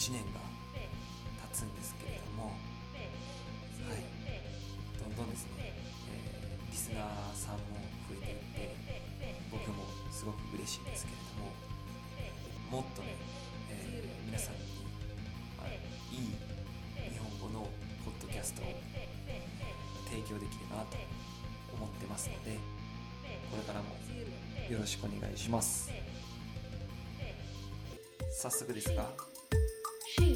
[0.00, 0.40] 1年が
[1.52, 2.56] 経つんですけれども、
[3.84, 4.00] はい、
[4.96, 5.76] どんどんですね、
[6.08, 8.72] えーリスナーさんも増えていって
[9.50, 11.18] 僕もすごく嬉しいんですけれ
[12.70, 13.14] どももっとね、
[13.68, 14.60] えー皆さんに、
[15.58, 15.76] まあい
[16.16, 16.32] い
[17.12, 17.68] 日本語の
[18.06, 18.64] ポッドキャストを
[20.08, 20.96] 提供できればなと
[21.76, 22.56] 思ってますので
[23.50, 23.90] これからも
[24.72, 25.90] よろしくお願いします。
[28.32, 29.04] 早速ですが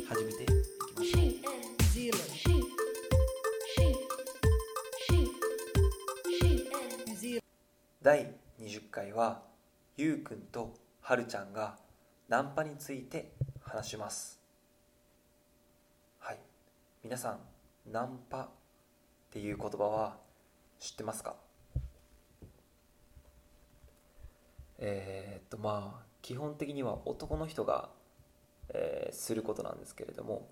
[0.06, 0.52] 始めていき
[0.96, 1.22] ましょう。
[8.02, 9.42] 第20回は
[9.96, 11.78] ゆうくんとはるちゃんが
[12.28, 14.38] ナンパについて話します。
[16.18, 16.38] はい。
[17.02, 17.38] 皆さん
[17.90, 18.48] ナンパっ
[19.30, 20.16] ていう言葉は
[20.78, 21.36] 知ってますか？
[24.78, 27.88] えーっとまあ基本的には男の人が、
[28.70, 30.48] えーすることなんですけれども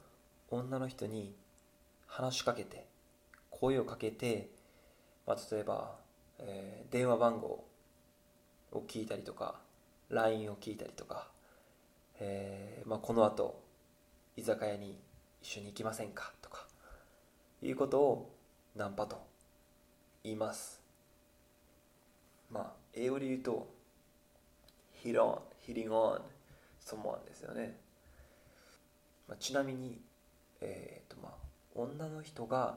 [0.50, 1.34] 女の人に
[2.06, 2.86] 話しかけて
[3.50, 4.50] 声をかけて、
[5.26, 5.96] まあ、例えば、
[6.38, 7.64] えー電話番号
[8.72, 9.60] を聞いたりとか
[10.10, 11.28] LINE を聞いたりとか、
[12.20, 13.62] えーまあ、この後
[14.36, 14.98] 居酒屋に
[15.40, 16.66] 一緒に行きませんかとか
[17.62, 18.34] いうことを
[18.76, 19.22] ナンパと
[20.24, 20.80] 言います。
[22.50, 23.68] まあ英語で言うと
[25.02, 26.20] hit on hitting on
[26.84, 27.76] someone ですよね、
[29.32, 29.98] まあ、ちなみに
[30.60, 31.32] えっ、とまあ
[31.74, 32.76] 女の人が、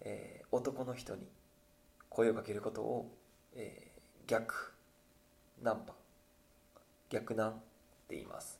[0.00, 1.26] えー男の人に
[2.10, 3.14] 声をかけることを、
[3.54, 4.72] えー逆
[5.62, 5.92] ナンパ
[7.10, 7.52] 逆ナンっ
[8.08, 8.58] て言います。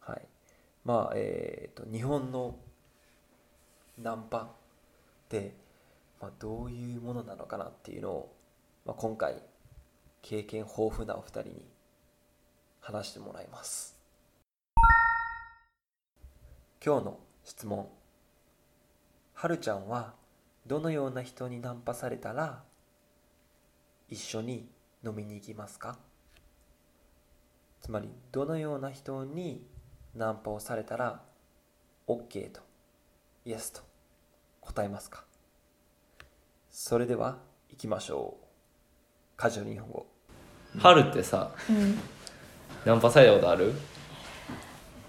[0.00, 0.22] はい。
[0.84, 2.56] まあえっ、と日本の
[3.96, 4.48] ナンパっ
[5.30, 5.54] て、
[6.20, 8.36] まあ、どういうものなのかなっていうのを、
[8.84, 9.40] まあ、今回
[10.20, 11.64] 経験豊富なお二人に
[12.82, 13.93] 話してもらいます。
[16.84, 17.88] 今日の質問。
[19.32, 20.12] はるちゃんは
[20.66, 22.62] どのような人にナンパされたら
[24.10, 24.68] 一緒に
[25.02, 25.96] 飲みに行きますか？
[27.80, 29.66] つまりどのような人に
[30.14, 31.22] ナンパをされたら
[32.06, 32.60] OK と
[33.46, 33.80] Yes と
[34.60, 35.24] 答えますか？
[36.70, 37.38] それでは
[37.70, 38.44] 行きましょう。
[39.38, 40.06] カジュアル日本語。
[40.78, 41.98] 春ってさうん。
[42.84, 43.72] ナンパされたことある？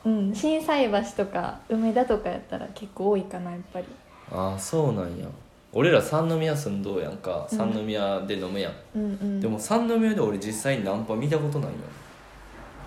[0.06, 3.86] うん心斎橋とか梅田とかやったら結構多いかなやっぱり。
[4.32, 5.28] ああそうなんや。
[5.74, 7.48] 俺ら三宮住んどうやんか。
[7.52, 7.58] うん。
[7.58, 9.42] 三宮で飲むやん、うんうん。
[9.42, 11.76] でも三宮で俺実際にナンパ見たことないよ。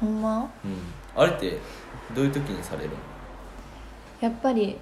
[0.00, 0.50] ほんま？
[0.64, 0.76] うん。
[1.14, 1.58] あれって
[2.14, 2.96] どういう時にされるの？
[4.20, 4.76] やっぱり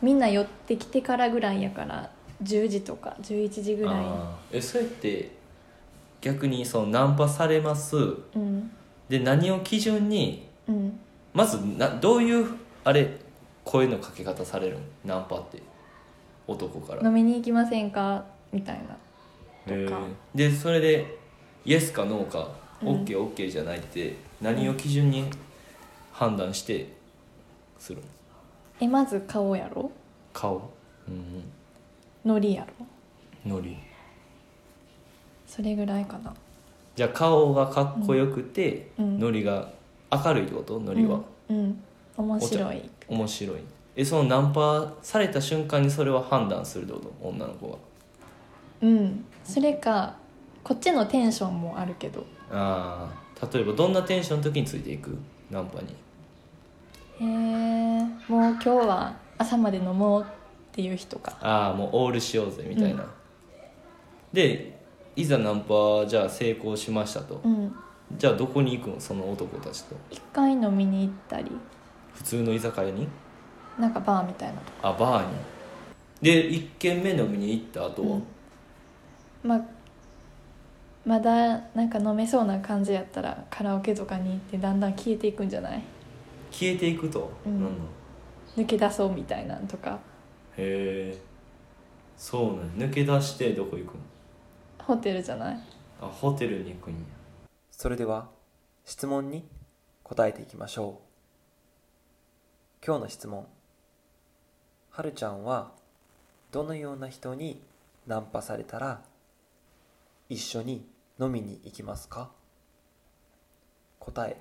[0.00, 2.10] みんな寄ってきてからぐらいやから
[2.42, 3.94] 10時とか11時ぐらい。
[3.96, 4.58] あー。
[4.58, 5.32] えそうやって
[6.20, 7.96] 逆にそのナンパされます。
[7.96, 8.70] うん。
[9.08, 11.00] で何を基準にうん
[11.34, 12.46] まずなどういう
[12.84, 13.18] あれ
[13.64, 15.14] 声のかけ方されるの？
[15.16, 15.62] ナンパって。
[16.46, 17.08] 男から。
[17.08, 18.24] 飲みに行きませんか？
[18.52, 18.80] みたい
[19.66, 19.72] な。
[19.74, 20.00] へとか。
[20.00, 20.08] ー。
[20.34, 21.18] でそれで
[21.64, 22.50] イエスかノーか
[22.82, 22.88] うん。
[23.04, 25.30] OKOK、じゃないって何を基準に
[26.10, 26.92] 判断して
[27.78, 28.04] するの？
[28.80, 29.90] えまず顔やろ？
[30.32, 30.70] 顔。
[31.06, 31.44] うん
[32.24, 32.86] ノリやろ？
[33.46, 33.76] ノリ。
[35.46, 36.34] それぐらいかな。
[36.96, 39.20] じゃあ顔がかっこよくて、うん。
[39.20, 39.70] ノリが
[40.12, 41.82] 明るいってことノリは、うん、うん、
[42.16, 42.90] 面白い。
[43.08, 43.56] 面白い。
[43.96, 47.28] えそのナンパされた瞬間にそれは判断するってこと？
[47.28, 47.78] 女の子が。
[48.82, 49.24] うん。
[49.44, 50.16] それか
[50.62, 52.24] こっちのテンションもあるけど。
[52.50, 55.16] ああ例えばどんなテンションの時についていく？
[55.50, 55.88] ナンパに。
[57.20, 60.24] へえもう今日は朝まで飲もうっ
[60.72, 61.36] ていう人か。
[61.40, 63.08] ああもうオールしようぜみたいな、うん。
[64.32, 64.78] で
[65.16, 67.74] いざナンパじゃあ成功しましたと、うん
[68.18, 69.00] じゃあどこに行くの？
[69.00, 69.96] その男たちと。
[70.10, 71.50] 一回飲みに行ったり。
[72.14, 73.08] 普通の居酒屋に？
[73.78, 74.88] なんかバーみたいなとこ。
[74.88, 75.34] あバーに。
[76.20, 78.24] で1軒目飲みに行った後は、うん。
[79.42, 79.60] まあ
[81.04, 85.82] まだなんか飲めそうな感じやったらカラオケとかに行ってだんだん消えていくんじゃない？
[86.50, 87.60] 消えていくと、うん。
[87.60, 87.78] なんの？
[88.56, 89.98] 抜け出そうみたいなんとか。
[90.56, 91.18] へえ。
[92.16, 94.00] そうなん抜け出してどこ行くの？
[94.78, 95.58] ホテルじゃない？
[96.00, 96.98] あホテルに行くんや
[97.82, 98.28] それでは
[98.84, 99.44] 質問に
[100.04, 101.00] 答えていきましょ
[102.80, 102.86] う。
[102.86, 103.44] 今日の質問。
[104.90, 105.72] はるちゃんは
[106.52, 107.60] どのような人に
[108.06, 109.00] ナンパされたら
[110.28, 110.86] 一緒に
[111.18, 112.30] 飲みに行きますか？
[113.98, 114.40] 答え。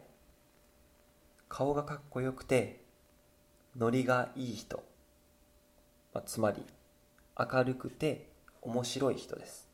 [1.49, 2.83] 顔がかっこよくて
[3.75, 4.83] ノリがいい人、
[6.13, 6.63] まあ、つまり
[7.39, 8.27] 明るくて
[8.61, 9.67] 面白い人です。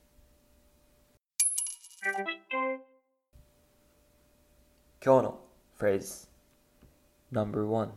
[5.08, 5.40] 今日の
[5.78, 6.28] フレーズ
[7.32, 7.88] No.1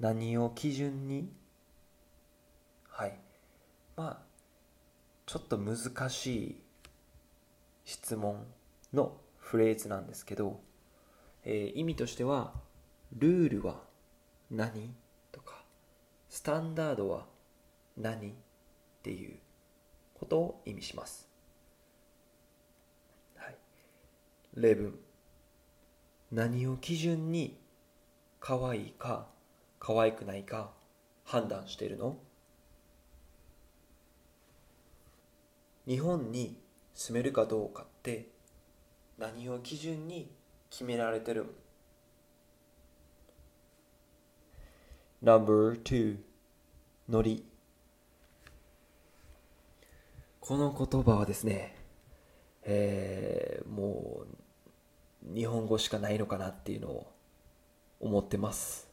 [0.00, 1.30] 何を基準に？
[2.88, 3.18] はい
[3.94, 4.22] まあ
[5.26, 6.62] ちょっと難しい
[7.84, 8.46] 質問
[8.94, 10.58] のフレーズなんですけど、
[11.44, 12.54] えー意味としては
[13.18, 13.82] ルールは
[14.50, 14.94] 何
[15.32, 15.66] とか
[16.30, 17.26] スタンダードは
[17.98, 18.32] 何っ
[19.02, 19.36] ていう
[20.18, 21.28] ことを意味します。
[23.36, 23.56] はい。
[24.54, 24.98] 例文。
[26.34, 27.56] 何を基準に
[28.40, 29.28] 可愛いか
[29.78, 30.72] 可愛くないか
[31.22, 32.16] 判断してるの？
[35.86, 36.58] 日本に
[36.92, 38.30] 住めるかどうかって
[39.16, 40.28] 何を基準に
[40.70, 41.50] 決められてるん
[45.22, 46.16] ?No.2
[47.10, 47.44] ノリ。
[50.40, 51.76] この言葉はですね、
[52.64, 54.26] えーもう
[55.24, 57.12] 日本語しかないのかなっていうのを
[58.00, 58.88] 思ってます。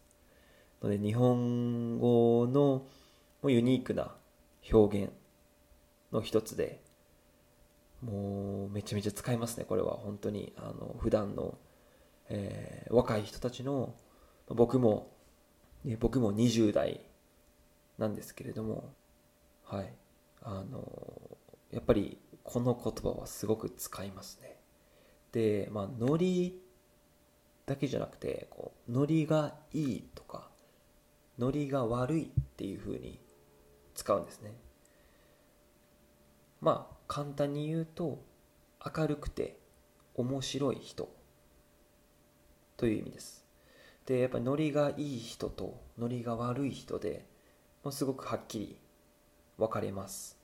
[0.82, 2.86] ので日本語の
[3.42, 4.16] もユニークな
[4.72, 5.12] 表現
[6.12, 6.82] の一つで
[8.02, 9.94] もうめちゃめちゃ使いますねこれは。
[9.94, 11.58] 本当にあの普段の、
[12.30, 13.96] えー若い人たちの
[14.48, 15.12] 僕も、
[15.86, 17.02] ね、僕も20代
[17.98, 18.94] なんですけれども
[19.64, 19.94] はい。
[20.44, 21.38] あの
[21.72, 24.61] やっぱりこの言葉はすごく使いますね。
[25.72, 26.60] まあノリ
[27.66, 30.50] だけじゃなくてこうノリがいいとか
[31.40, 33.20] ノリが悪いっていう風に
[33.96, 34.54] 使うんですね。
[36.60, 38.24] まあ簡単に言うと
[38.96, 39.58] 明るくて
[40.16, 41.10] 面白い人
[42.76, 43.46] という意味です。
[44.06, 47.26] でやっぱりノリがいい人とノリが悪い人で
[47.84, 48.80] もうすごくはっきり
[49.58, 50.38] 分かれます。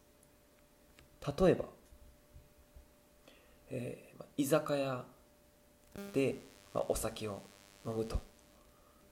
[1.40, 1.66] 例えば、
[3.70, 5.04] えー居酒屋
[6.14, 6.36] で、
[6.74, 7.42] まあ、お酒を
[7.86, 8.20] 飲むと。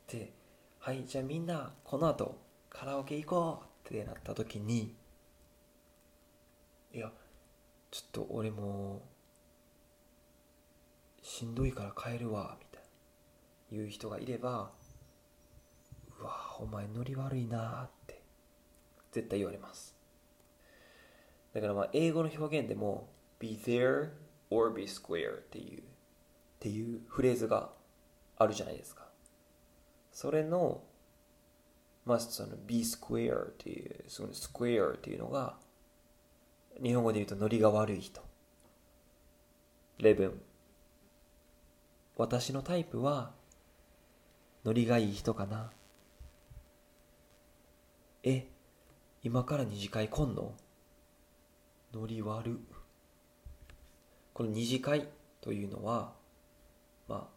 [0.07, 0.31] で
[0.79, 2.37] はいじゃあみんなこの後
[2.69, 4.95] カラオケ行こうってなった時に
[6.93, 7.11] いや
[7.89, 9.01] ちょっと俺も
[11.23, 12.89] しんどいから帰るわみたいな
[13.71, 14.69] 言う人がいれば
[16.19, 18.21] うわお前ノリ悪いなって
[19.11, 19.95] 絶対言われます。
[21.53, 23.07] だからまあ英語の表現でも
[23.39, 24.09] be there
[24.49, 25.83] or be square っていうっ
[26.59, 27.69] ていうフレーズが
[28.37, 29.05] あるじゃないですか。
[30.11, 30.83] それの
[32.05, 35.57] まあその be square っていうその square っていうのが
[36.81, 38.21] 日本語で言うとノリが悪い人。
[39.97, 40.41] 例文。
[42.17, 43.31] 私のタイプは
[44.63, 45.71] ノリがいい人かな。
[48.23, 48.47] え
[49.23, 50.53] 今から二次会来んの？
[51.93, 52.59] ノリ悪。
[54.35, 55.09] この二次会
[55.41, 56.13] というのは
[57.07, 57.35] まあ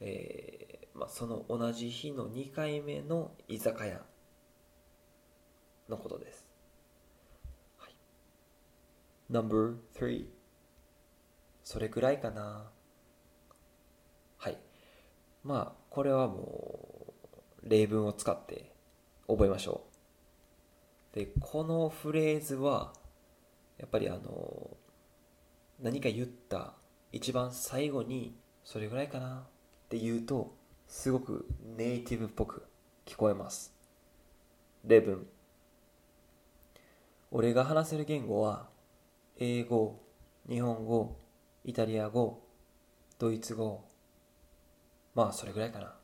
[0.00, 4.00] えーまあ、その同じ日の2回目の居酒屋
[5.88, 6.44] のことです、
[7.78, 7.94] はい、
[9.30, 10.40] No.3
[11.70, 12.68] それくらいかな。
[14.38, 14.58] はい。
[15.44, 17.14] まあこれはも
[17.62, 18.72] う例文を使って
[19.28, 19.84] 覚えましょ
[21.14, 21.16] う。
[21.16, 22.92] でこのフレーズは
[23.78, 24.76] やっぱりあの
[25.82, 26.74] 何か言った
[27.10, 30.54] 一番最後にそれぐらいかなって言うと
[30.86, 32.64] すごくネイティブっぽく
[33.06, 33.74] 聞こえます。
[34.84, 35.26] 例文。
[37.30, 38.68] 俺が話せる言語は
[39.38, 40.02] 英語
[40.48, 41.16] 日本語
[41.64, 42.42] イタリア語
[43.18, 43.88] ドイツ語。
[45.14, 45.94] まあそれぐらいかな。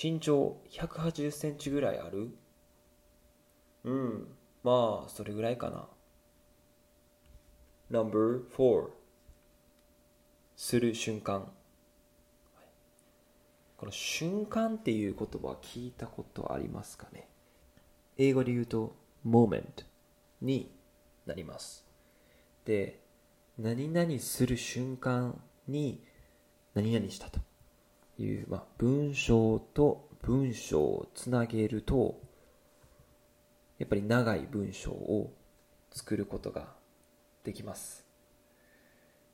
[0.00, 2.30] 身長180センチぐらいある？
[3.84, 4.28] うん
[4.62, 5.88] まあそれぐらいかな。
[7.90, 8.90] No.4
[10.56, 11.50] する瞬間。
[13.78, 17.28] この瞬間っていう言葉聞いたことありますかね？
[18.18, 18.94] 英語で言うと
[19.26, 19.84] moment
[20.42, 20.70] に
[21.24, 21.86] なります。
[22.66, 23.00] で
[23.58, 26.04] 何々する瞬間に
[26.74, 27.40] 何々したと
[28.18, 32.20] いう、まあ、文章と文章をつなげると
[33.78, 35.32] やっぱり長い文章を
[35.90, 36.76] 作ることが
[37.48, 38.04] できます。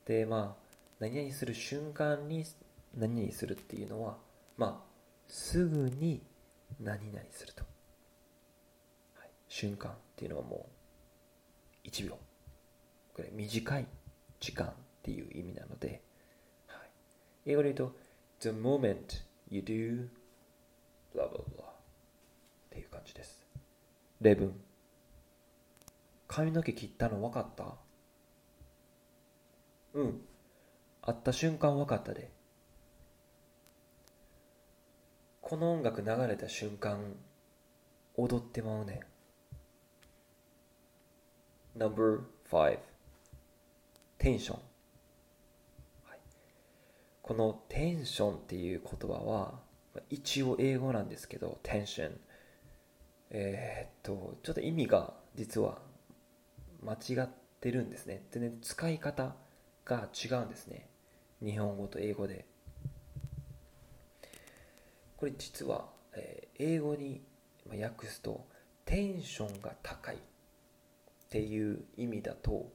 [0.05, 0.65] でまあ
[1.01, 2.45] 何々する瞬間に
[2.97, 4.15] 何々するっていうのは
[4.55, 4.85] まあ
[5.27, 6.21] すぐに
[6.79, 7.65] 何々すると、
[9.19, 10.69] はい、瞬間っていうのはも
[11.83, 12.17] う1秒。
[13.13, 13.85] これ短い
[14.39, 14.71] 時間っ
[15.03, 16.01] ていう意味なので、
[16.67, 16.77] は
[17.45, 17.95] い、英語で言うと
[18.39, 20.07] The moment you do
[21.13, 21.43] blah blah blah っ
[22.69, 23.45] ていう感じです。
[24.21, 24.57] 例文。
[26.29, 27.84] 髪の毛切ったの分かった？
[29.95, 30.21] うん。
[31.01, 32.29] 会った瞬間分かったで。
[35.41, 37.15] この音楽流れた瞬間
[38.17, 39.01] 踊ってまうね。
[41.77, 42.79] ん No.5
[44.17, 44.59] テンション、
[46.07, 46.19] はい、
[47.21, 49.59] このテンションっていう言葉は
[50.09, 52.19] 一応英語なんですけどテンション
[53.31, 55.79] えー、っとちょっと意味が実は
[56.81, 58.23] 間違ってるんですね。
[58.31, 59.35] 全然使い方
[59.85, 60.89] が違うんですね。
[61.43, 62.45] 日本語と英語で。
[65.17, 67.21] これ実は、えー英語に
[67.69, 68.47] 訳すと
[68.85, 70.19] テンションが高いっ
[71.29, 72.71] ていう意味だと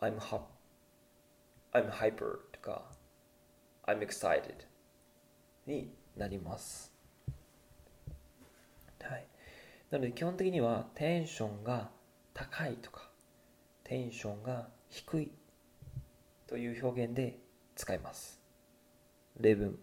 [0.00, 0.42] I'm, hop
[1.72, 2.84] I'm hyper とか
[3.86, 4.54] I'm excited
[5.66, 6.92] になります。
[9.02, 9.26] はい。
[9.90, 11.90] なので基本的にはテンションが
[12.32, 13.10] 高いとか
[13.84, 15.32] テンションが低い
[16.50, 17.38] という表現で
[17.76, 18.40] 使います。
[19.38, 19.78] 例文。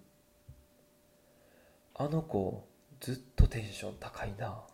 [1.95, 2.67] あの子
[2.99, 4.65] ずっとテンション高いな。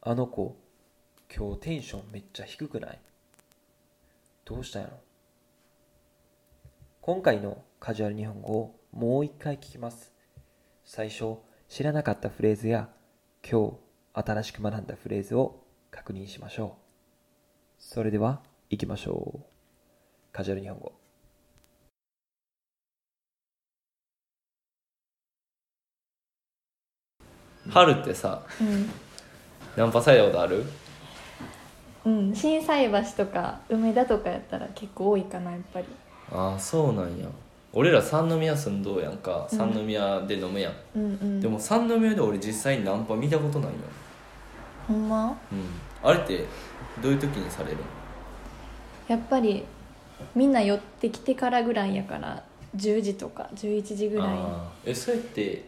[0.00, 0.56] あの子
[1.36, 2.98] 今日テンションめっちゃ低くない？
[4.46, 4.96] どうしたんやろ？
[7.02, 10.14] 今回のカジュアル日本語をもう一回聞きます。
[10.86, 11.36] 最初
[11.68, 12.88] 知らなかったフレーズや
[13.46, 13.76] 今
[14.14, 16.89] 日新しく学んだフレーズを確認しましょう。
[17.82, 19.40] それでは行きましょう。
[20.32, 20.92] カジュアル日本語。
[27.70, 28.90] 春ってさうん。
[29.76, 30.64] ナンパされたことある？
[32.04, 35.86] うん心斎橋とか梅田とかやったら結構多いかなやっぱり。
[36.30, 37.26] ああそうなんや。
[37.72, 39.58] 俺ら三宮住んどうやんかうん。
[39.58, 41.40] 三宮で飲むやん、うんうん。
[41.40, 43.76] でも三宮で俺実際にナンパ見たことないよ
[44.86, 45.36] ほんま？
[45.50, 46.44] うんあれって
[47.02, 47.82] どういう時にされるの？
[49.08, 49.64] やっぱり
[50.34, 52.42] みんな寄ってきてからぐらいやから
[52.76, 54.26] 10時とか11時ぐらい。
[54.28, 54.90] あー。
[54.90, 55.64] えそれって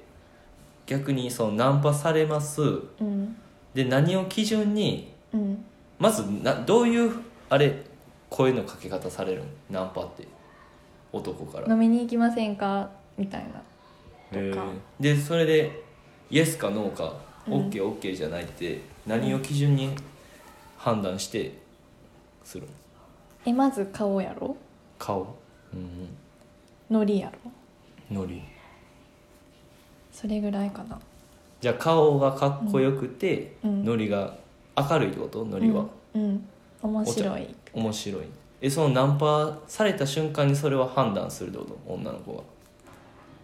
[0.86, 2.62] 逆にそのナンパされます？
[2.62, 3.36] うん。
[3.74, 5.64] で何を基準にうん。
[5.98, 7.12] まずなどういう
[7.48, 7.82] あれ
[8.30, 10.26] 声のかけ方されるんナンパって。
[11.12, 11.72] 男から。
[11.72, 12.88] 飲みに行きませんか？
[13.18, 13.48] みたいな。
[13.50, 13.60] とか。
[14.38, 15.82] へーでそれで
[16.30, 17.68] イエスかノーかうん。
[17.68, 19.90] OKOK、じゃないって何を基準に
[20.82, 21.56] 判断して
[22.42, 22.72] するの？
[23.46, 24.56] えまず顔やろ？
[24.98, 25.36] 顔？
[25.72, 26.08] うん
[26.90, 27.50] ノリやろ？
[28.10, 28.42] ノリ。
[30.10, 30.98] それぐらいかな。
[31.60, 33.84] じゃあ顔がかっこよくて、うん。
[33.84, 34.34] ノリが
[34.76, 35.44] 明るいってこと？
[35.44, 36.44] ノリは、うん、うん、
[36.82, 37.54] 面白い。
[37.72, 38.24] 面白い。
[38.60, 41.78] えそのナンパされた瞬間にそれは判断するってこと？
[41.86, 42.42] 女の子が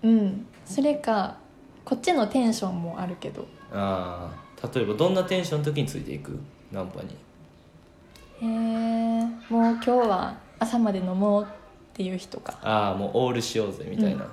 [0.03, 0.47] うん。
[0.67, 1.37] それか
[1.85, 3.47] こっちのテンションもあるけど。
[3.73, 4.29] あ
[4.61, 6.37] あ例えばどんなテンションの時についていく？
[6.73, 7.17] ナンパに
[8.41, 11.47] へえもう今日は朝まで飲もうっ
[11.95, 12.59] ていう人か。
[12.63, 14.27] ああもうオールしようぜみたいな、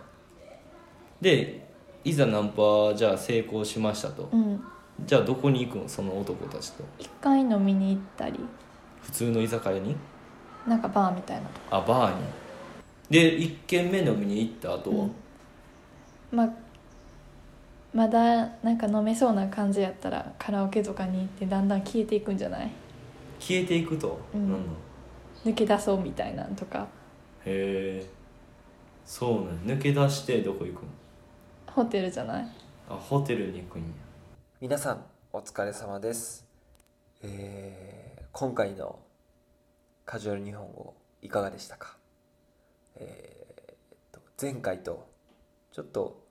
[1.21, 1.67] で
[2.03, 4.63] いざナンパじゃあ成功しましたと、うん。
[5.05, 6.83] じゃあどこに行くのその男たちと？
[6.99, 8.39] 一回飲みに行ったり。
[9.01, 9.95] 普通の居酒屋に？
[10.67, 12.23] なんかバーみたいなとあバーに。
[13.09, 15.11] で1軒目飲みに行った後は、うん。
[16.31, 16.49] まあ
[17.93, 22.71] まだなんか飲めそうな感じやったらカラオケとかに行ってだんだん消えていくんじゃない？
[23.47, 24.65] 消えていくと、うん。
[25.45, 26.87] 抜け出そうみたいなんとか。
[27.45, 28.09] へえ
[29.05, 30.89] そうなん抜け出してどこ行くの？
[31.67, 32.47] ホテルじゃない？
[32.89, 33.87] あホテルに行くんや。
[34.59, 36.47] 皆さんお疲れ様です、
[37.21, 38.99] えー今回の
[40.05, 41.95] カジュアル日本語いかがでしたか、
[42.95, 43.77] えーっ
[44.11, 45.07] と前回と
[45.71, 46.25] ちょっと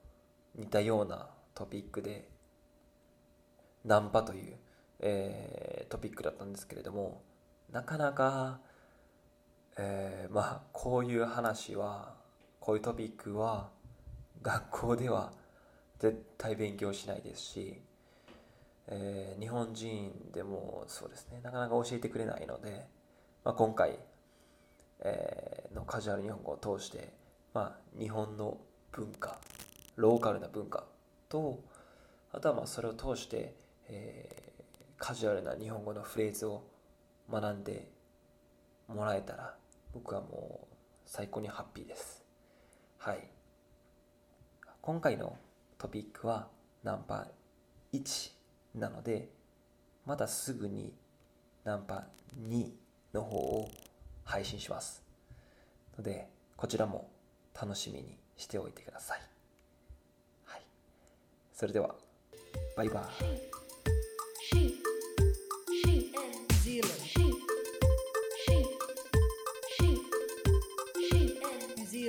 [0.55, 2.27] 似たようなトピックで
[3.85, 4.55] ナンパという、
[4.99, 7.21] えートピックだったんですけれども
[7.71, 8.59] なかなか、
[9.77, 12.15] えーまあこういう話は
[12.59, 13.69] こういうトピックは
[14.41, 15.31] 学校では
[15.99, 17.81] 絶対勉強しないですし
[18.87, 22.85] えー日本人でもそうですねなかなか教えてくれないので、
[23.43, 23.99] まあ、今回、
[25.01, 27.09] えーのカジュアル日本語を通して、
[27.53, 28.57] まあ、日本の
[28.93, 29.39] 文化
[29.97, 30.85] ローカルな文化
[31.27, 31.59] と
[32.31, 33.55] あとはまあそれを通して、
[33.89, 34.44] えー
[34.97, 36.63] カジュアルな日本語のフレーズを
[37.31, 37.91] 学んで
[38.87, 39.55] もらえたら
[39.93, 40.75] 僕はもう
[41.05, 42.23] 最高にハッピーです。
[42.97, 43.27] はい。
[44.81, 45.37] 今回の
[45.77, 46.47] トピックは
[46.83, 47.27] ナンパ
[47.93, 48.31] 1
[48.75, 49.29] なので
[50.05, 50.93] またすぐに
[51.63, 52.05] ナンパ
[52.47, 52.69] 2
[53.13, 53.69] の方を
[54.23, 55.03] 配信します。
[55.97, 57.09] のでこちらも
[57.59, 59.19] 楽しみにしておいてください。
[60.45, 60.61] はい。
[61.53, 61.95] それでは
[62.75, 63.54] バイバイ。